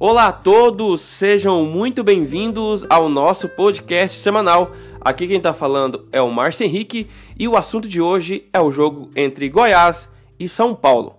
Olá 0.00 0.28
a 0.28 0.32
todos, 0.32 1.00
sejam 1.00 1.64
muito 1.64 2.04
bem-vindos 2.04 2.86
ao 2.88 3.08
nosso 3.08 3.48
podcast 3.48 4.20
semanal. 4.20 4.70
Aqui 5.00 5.26
quem 5.26 5.38
está 5.38 5.52
falando 5.52 6.06
é 6.12 6.22
o 6.22 6.30
Márcio 6.30 6.64
Henrique 6.64 7.08
e 7.36 7.48
o 7.48 7.56
assunto 7.56 7.88
de 7.88 8.00
hoje 8.00 8.48
é 8.52 8.60
o 8.60 8.70
jogo 8.70 9.10
entre 9.16 9.48
Goiás 9.48 10.08
e 10.38 10.48
São 10.48 10.72
Paulo. 10.72 11.17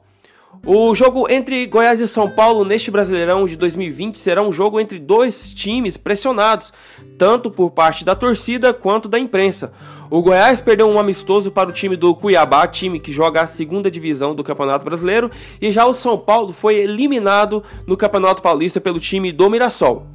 O 0.65 0.93
jogo 0.93 1.25
entre 1.31 1.65
Goiás 1.65 2.01
e 2.01 2.07
São 2.07 2.29
Paulo 2.29 2.65
neste 2.65 2.91
Brasileirão 2.91 3.45
de 3.47 3.55
2020 3.55 4.17
será 4.17 4.41
um 4.41 4.51
jogo 4.51 4.79
entre 4.79 4.99
dois 4.99 5.53
times 5.53 5.95
pressionados, 5.95 6.73
tanto 7.17 7.49
por 7.49 7.71
parte 7.71 8.03
da 8.03 8.13
torcida 8.13 8.73
quanto 8.73 9.07
da 9.07 9.17
imprensa. 9.17 9.71
O 10.09 10.21
Goiás 10.21 10.59
perdeu 10.59 10.89
um 10.89 10.99
amistoso 10.99 11.49
para 11.49 11.69
o 11.69 11.73
time 11.73 11.95
do 11.95 12.13
Cuiabá, 12.13 12.67
time 12.67 12.99
que 12.99 13.11
joga 13.11 13.41
a 13.41 13.47
segunda 13.47 13.89
divisão 13.89 14.35
do 14.35 14.43
Campeonato 14.43 14.83
Brasileiro, 14.83 15.31
e 15.61 15.71
já 15.71 15.85
o 15.85 15.93
São 15.93 16.17
Paulo 16.17 16.51
foi 16.51 16.75
eliminado 16.75 17.63
no 17.87 17.95
Campeonato 17.95 18.41
Paulista 18.41 18.81
pelo 18.81 18.99
time 18.99 19.31
do 19.31 19.49
Mirassol. 19.49 20.05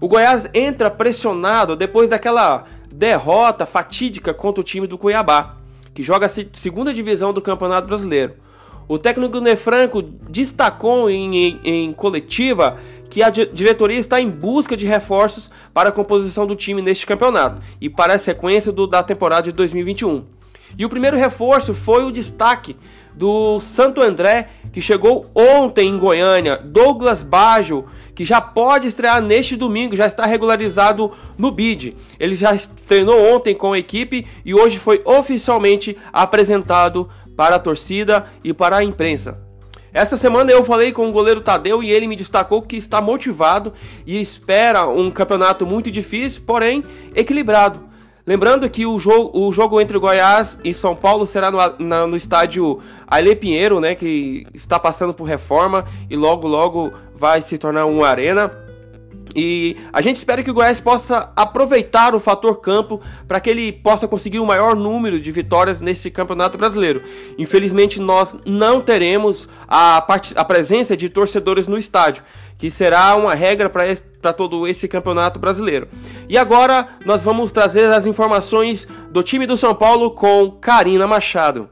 O 0.00 0.06
Goiás 0.06 0.48
entra 0.52 0.90
pressionado 0.90 1.74
depois 1.74 2.08
daquela 2.10 2.66
derrota 2.92 3.64
fatídica 3.64 4.34
contra 4.34 4.60
o 4.60 4.64
time 4.64 4.86
do 4.86 4.98
Cuiabá, 4.98 5.56
que 5.94 6.02
joga 6.02 6.26
a 6.26 6.30
segunda 6.52 6.92
divisão 6.92 7.32
do 7.32 7.40
Campeonato 7.40 7.88
Brasileiro. 7.88 8.34
O 8.88 8.98
técnico 8.98 9.38
Nefranco 9.38 10.00
destacou 10.00 11.10
em, 11.10 11.36
em, 11.36 11.60
em 11.62 11.92
coletiva 11.92 12.78
que 13.10 13.22
a 13.22 13.28
diretoria 13.28 13.98
está 13.98 14.18
em 14.18 14.30
busca 14.30 14.74
de 14.74 14.86
reforços 14.86 15.50
para 15.74 15.90
a 15.90 15.92
composição 15.92 16.46
do 16.46 16.56
time 16.56 16.80
neste 16.80 17.06
campeonato 17.06 17.60
e 17.80 17.90
para 17.90 18.14
a 18.14 18.18
sequência 18.18 18.72
do, 18.72 18.86
da 18.86 19.02
temporada 19.02 19.42
de 19.42 19.52
2021. 19.52 20.24
E 20.76 20.84
o 20.84 20.88
primeiro 20.88 21.16
reforço 21.16 21.74
foi 21.74 22.04
o 22.04 22.10
destaque 22.10 22.76
do 23.14 23.58
Santo 23.60 24.00
André, 24.00 24.48
que 24.72 24.80
chegou 24.80 25.30
ontem 25.34 25.88
em 25.88 25.98
Goiânia, 25.98 26.56
Douglas 26.56 27.22
Baggio, 27.22 27.86
que 28.14 28.24
já 28.24 28.40
pode 28.40 28.86
estrear 28.86 29.20
neste 29.20 29.56
domingo, 29.56 29.96
já 29.96 30.06
está 30.06 30.24
regularizado 30.24 31.12
no 31.36 31.50
BID. 31.50 31.96
Ele 32.18 32.36
já 32.36 32.56
treinou 32.86 33.34
ontem 33.34 33.54
com 33.54 33.72
a 33.72 33.78
equipe 33.78 34.26
e 34.44 34.54
hoje 34.54 34.78
foi 34.78 35.02
oficialmente 35.04 35.96
apresentado 36.12 37.08
para 37.38 37.54
a 37.54 37.60
torcida 37.60 38.26
e 38.42 38.52
para 38.52 38.78
a 38.78 38.82
imprensa. 38.82 39.38
Essa 39.92 40.16
semana 40.16 40.50
eu 40.50 40.64
falei 40.64 40.90
com 40.90 41.08
o 41.08 41.12
goleiro 41.12 41.40
Tadeu 41.40 41.84
e 41.84 41.90
ele 41.92 42.08
me 42.08 42.16
destacou 42.16 42.60
que 42.60 42.76
está 42.76 43.00
motivado 43.00 43.72
e 44.04 44.20
espera 44.20 44.88
um 44.88 45.08
campeonato 45.08 45.64
muito 45.64 45.88
difícil, 45.88 46.42
porém 46.44 46.82
equilibrado. 47.14 47.86
Lembrando 48.26 48.68
que 48.68 48.84
o 48.84 48.98
jogo, 48.98 49.30
o 49.38 49.52
jogo 49.52 49.80
entre 49.80 49.96
Goiás 49.96 50.58
e 50.64 50.74
São 50.74 50.96
Paulo 50.96 51.24
será 51.26 51.48
no, 51.48 51.58
na, 51.78 52.08
no 52.08 52.16
estádio 52.16 52.80
Aile 53.06 53.36
Pinheiro, 53.36 53.78
né, 53.78 53.94
que 53.94 54.44
está 54.52 54.76
passando 54.76 55.14
por 55.14 55.22
reforma 55.22 55.84
e 56.10 56.16
logo 56.16 56.48
logo 56.48 56.92
vai 57.14 57.40
se 57.40 57.56
tornar 57.56 57.86
uma 57.86 58.08
arena. 58.08 58.67
E 59.34 59.76
a 59.92 60.00
gente 60.00 60.16
espera 60.16 60.42
que 60.42 60.50
o 60.50 60.54
Goiás 60.54 60.80
possa 60.80 61.30
aproveitar 61.36 62.14
o 62.14 62.20
fator 62.20 62.60
campo 62.60 63.00
para 63.26 63.40
que 63.40 63.50
ele 63.50 63.72
possa 63.72 64.08
conseguir 64.08 64.40
o 64.40 64.46
maior 64.46 64.74
número 64.74 65.20
de 65.20 65.30
vitórias 65.30 65.80
nesse 65.80 66.10
campeonato 66.10 66.58
brasileiro. 66.58 67.02
Infelizmente, 67.38 68.00
nós 68.00 68.34
não 68.44 68.80
teremos 68.80 69.48
a, 69.66 69.98
a 70.36 70.44
presença 70.44 70.96
de 70.96 71.08
torcedores 71.08 71.68
no 71.68 71.78
estádio, 71.78 72.22
que 72.56 72.70
será 72.70 73.14
uma 73.16 73.34
regra 73.34 73.70
para 73.70 74.32
todo 74.32 74.66
esse 74.66 74.88
campeonato 74.88 75.38
brasileiro. 75.38 75.88
E 76.28 76.36
agora 76.36 76.88
nós 77.04 77.22
vamos 77.22 77.52
trazer 77.52 77.86
as 77.92 78.06
informações 78.06 78.86
do 79.10 79.22
time 79.22 79.46
do 79.46 79.56
São 79.56 79.74
Paulo 79.74 80.10
com 80.10 80.50
Karina 80.50 81.06
Machado. 81.06 81.68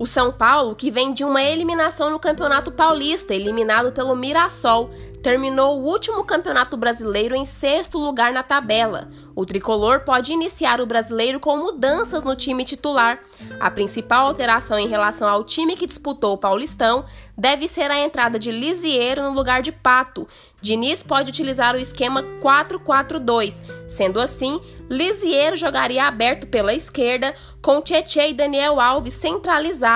O 0.00 0.06
São 0.06 0.32
Paulo, 0.32 0.74
que 0.74 0.90
vem 0.90 1.12
de 1.12 1.22
uma 1.22 1.42
eliminação 1.42 2.08
no 2.08 2.18
Campeonato 2.18 2.72
Paulista, 2.72 3.34
eliminado 3.34 3.92
pelo 3.92 4.16
Mirassol, 4.16 4.88
terminou 5.22 5.78
o 5.78 5.84
último 5.84 6.24
Campeonato 6.24 6.74
Brasileiro 6.74 7.36
em 7.36 7.44
sexto 7.44 7.98
lugar 7.98 8.32
na 8.32 8.42
tabela. 8.42 9.10
O 9.36 9.44
tricolor 9.44 10.00
pode 10.00 10.32
iniciar 10.32 10.80
o 10.80 10.86
brasileiro 10.86 11.38
com 11.38 11.58
mudanças 11.58 12.22
no 12.22 12.34
time 12.34 12.64
titular. 12.64 13.20
A 13.58 13.70
principal 13.70 14.26
alteração 14.26 14.78
em 14.78 14.88
relação 14.88 15.28
ao 15.28 15.44
time 15.44 15.76
que 15.76 15.86
disputou 15.86 16.32
o 16.32 16.38
Paulistão 16.38 17.04
deve 17.36 17.68
ser 17.68 17.90
a 17.90 17.98
entrada 17.98 18.38
de 18.38 18.50
Lisieiro 18.50 19.22
no 19.22 19.32
lugar 19.32 19.60
de 19.60 19.70
Pato. 19.70 20.26
Diniz 20.62 21.02
pode 21.02 21.30
utilizar 21.30 21.74
o 21.74 21.78
esquema 21.78 22.22
4-4-2. 22.40 23.58
Sendo 23.88 24.20
assim, 24.20 24.60
Lisieiro 24.88 25.56
jogaria 25.56 26.04
aberto 26.06 26.46
pela 26.46 26.74
esquerda, 26.74 27.34
com 27.62 27.80
Tietchan 27.80 28.26
e 28.26 28.34
Daniel 28.34 28.80
Alves 28.80 29.14
centralizados, 29.14 29.89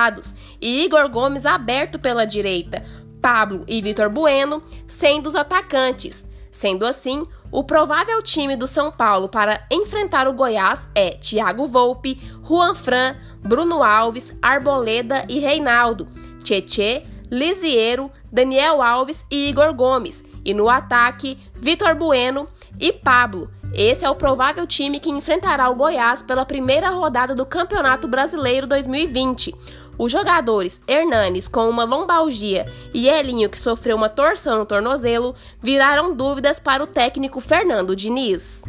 e 0.61 0.83
Igor 0.83 1.09
Gomes 1.09 1.45
aberto 1.45 1.97
pela 1.99 2.25
direita. 2.25 2.83
Pablo 3.21 3.63
e 3.67 3.81
Vitor 3.81 4.09
Bueno 4.09 4.61
sendo 4.87 5.27
os 5.27 5.35
atacantes. 5.35 6.25
Sendo 6.51 6.85
assim, 6.85 7.27
o 7.51 7.63
provável 7.63 8.21
time 8.21 8.55
do 8.55 8.67
São 8.67 8.91
Paulo 8.91 9.27
para 9.27 9.65
enfrentar 9.71 10.27
o 10.27 10.33
Goiás 10.33 10.87
é 10.93 11.11
Thiago 11.11 11.67
Volpe, 11.67 12.19
Juan 12.47 12.75
Fran, 12.75 13.15
Bruno 13.39 13.83
Alves, 13.83 14.33
Arboleda 14.41 15.25
e 15.27 15.39
Reinaldo, 15.39 16.07
Tietê, 16.43 17.03
Lisiero, 17.31 18.11
Daniel 18.31 18.81
Alves 18.81 19.25
e 19.31 19.49
Igor 19.49 19.73
Gomes. 19.73 20.23
E 20.43 20.53
no 20.53 20.69
ataque, 20.69 21.37
Vitor 21.55 21.95
Bueno 21.95 22.47
e 22.79 22.91
Pablo. 22.91 23.49
Esse 23.73 24.05
é 24.05 24.09
o 24.09 24.15
provável 24.15 24.65
time 24.65 24.99
que 24.99 25.09
enfrentará 25.09 25.69
o 25.69 25.75
Goiás 25.75 26.21
pela 26.21 26.45
primeira 26.45 26.89
rodada 26.89 27.35
do 27.35 27.45
Campeonato 27.45 28.07
Brasileiro 28.07 28.65
2020. 28.67 29.53
Os 29.97 30.11
jogadores 30.11 30.81
Hernanes 30.87 31.47
com 31.47 31.69
uma 31.69 31.83
lombalgia 31.83 32.65
e 32.93 33.07
Elinho 33.07 33.49
que 33.49 33.57
sofreu 33.57 33.95
uma 33.95 34.09
torção 34.09 34.59
no 34.59 34.65
tornozelo 34.65 35.35
viraram 35.61 36.13
dúvidas 36.13 36.59
para 36.59 36.83
o 36.83 36.87
técnico 36.87 37.39
Fernando 37.39 37.95
Diniz. 37.95 38.63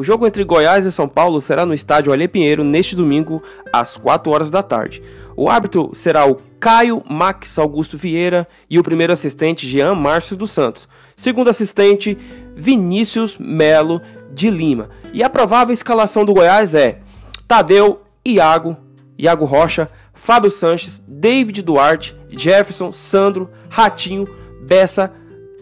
O 0.00 0.02
jogo 0.02 0.26
entre 0.26 0.44
Goiás 0.44 0.86
e 0.86 0.90
São 0.90 1.06
Paulo 1.06 1.42
será 1.42 1.66
no 1.66 1.74
estádio 1.74 2.10
Alê 2.10 2.26
Pinheiro 2.26 2.64
neste 2.64 2.96
domingo 2.96 3.42
às 3.70 3.98
4 3.98 4.32
horas 4.32 4.50
da 4.50 4.62
tarde. 4.62 5.02
O 5.36 5.46
árbitro 5.46 5.90
será 5.92 6.24
o 6.24 6.38
Caio 6.58 7.02
Max 7.06 7.58
Augusto 7.58 7.98
Vieira 7.98 8.48
e 8.70 8.78
o 8.78 8.82
primeiro 8.82 9.12
assistente 9.12 9.68
Jean 9.68 9.94
Márcio 9.94 10.38
dos 10.38 10.52
Santos. 10.52 10.88
Segundo 11.14 11.50
assistente 11.50 12.16
Vinícius 12.56 13.36
Melo 13.36 14.00
de 14.32 14.48
Lima. 14.48 14.88
E 15.12 15.22
a 15.22 15.28
provável 15.28 15.74
escalação 15.74 16.24
do 16.24 16.32
Goiás 16.32 16.74
é 16.74 17.00
Tadeu 17.46 18.00
Iago, 18.26 18.78
Iago 19.18 19.44
Rocha, 19.44 19.86
Fábio 20.14 20.50
Sanches, 20.50 21.02
David 21.06 21.60
Duarte, 21.60 22.16
Jefferson, 22.30 22.90
Sandro, 22.90 23.50
Ratinho, 23.68 24.26
Bessa, 24.66 25.12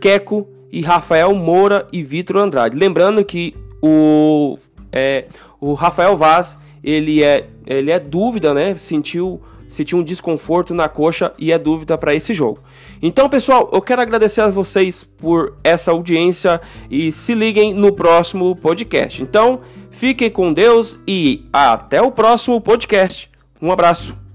Queco 0.01 0.49
e 0.71 0.81
Rafael 0.81 1.35
Moura 1.35 1.89
e 1.93 2.05
Vitor 2.05 2.37
Andrade. 2.37 2.77
Lembrando 2.77 3.25
que 3.25 3.67
o, 3.83 4.59
é, 4.93 5.27
o 5.61 5.75
Rafael 5.75 6.17
Vaz 6.17 6.59
ele 6.83 7.23
é, 7.23 7.49
ele 7.67 7.91
é 7.91 7.99
dúvida, 7.99 8.55
né? 8.55 8.75
Sentiu, 8.75 9.41
sentiu 9.69 9.99
um 9.99 10.03
desconforto 10.03 10.73
na 10.73 10.89
coxa 10.89 11.33
e 11.39 11.53
é 11.53 11.59
dúvida 11.59 11.99
para 11.99 12.15
esse 12.15 12.33
jogo. 12.33 12.61
Então, 13.03 13.29
pessoal, 13.29 13.69
eu 13.73 13.83
quero 13.83 14.01
agradecer 14.01 14.41
a 14.41 14.49
vocês 14.49 15.05
por 15.05 15.57
essa 15.63 15.91
audiência 15.91 16.61
e 16.91 17.13
se 17.13 17.35
liguem 17.35 17.75
no 17.75 17.93
próximo 17.93 18.55
podcast. 18.57 19.23
Então, 19.23 19.61
Fiquem 19.99 20.31
com 20.31 20.53
Deus 20.53 20.97
e 21.09 21.45
até 21.53 22.01
o 22.01 22.13
próximo 22.13 22.61
podcast. 22.61 23.29
Um 23.61 23.73
abraço. 23.73 24.28